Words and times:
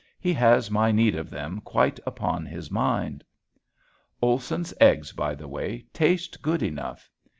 He 0.19 0.33
has 0.33 0.71
my 0.71 0.91
need 0.91 1.13
of 1.13 1.29
them 1.29 1.61
quite 1.63 1.99
upon 2.07 2.47
his 2.47 2.71
mind. 2.71 3.23
Olson's 4.19 4.73
eggs, 4.81 5.11
by 5.11 5.35
the 5.35 5.47
way, 5.47 5.85
taste 5.93 6.41
good 6.41 6.63
enough. 6.63 7.07